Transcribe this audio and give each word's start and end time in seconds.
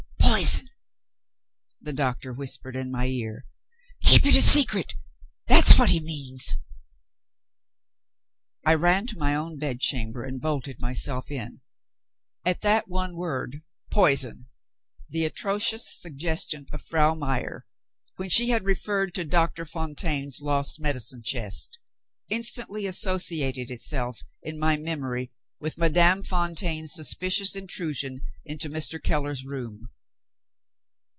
"Poison!" 0.41 0.69
the 1.81 1.93
doctor 1.93 2.33
whispered 2.33 2.75
in 2.75 2.89
my 2.91 3.05
ear. 3.05 3.45
"Keep 4.01 4.25
it 4.25 4.37
a 4.37 4.41
secret; 4.41 4.93
that's 5.45 5.77
what 5.77 5.89
he 5.91 5.99
means." 5.99 6.53
I 8.65 8.73
ran 8.75 9.05
to 9.07 9.17
my 9.19 9.35
own 9.35 9.59
bedchamber 9.59 10.23
and 10.23 10.41
bolted 10.41 10.79
myself 10.79 11.29
in. 11.29 11.61
At 12.45 12.61
that 12.61 12.87
one 12.87 13.15
word, 13.15 13.61
"Poison," 13.91 14.47
the 15.09 15.25
atrocious 15.25 15.87
suggestion 16.01 16.65
of 16.71 16.81
Frau 16.81 17.13
Meyer, 17.13 17.65
when 18.15 18.29
she 18.29 18.49
had 18.49 18.65
referred 18.65 19.13
to 19.15 19.25
Doctor 19.25 19.65
Fontaine's 19.65 20.39
lost 20.41 20.79
medicine 20.79 21.21
chest, 21.23 21.77
instantly 22.29 22.87
associated 22.87 23.69
itself 23.69 24.23
in 24.41 24.57
my 24.57 24.77
memory 24.77 25.29
with 25.59 25.77
Madame 25.77 26.23
Fontaine's 26.23 26.93
suspicious 26.93 27.55
intrusion 27.55 28.21
into 28.45 28.69
Mr. 28.69 29.01
Keller's 29.01 29.45
room. 29.45 29.89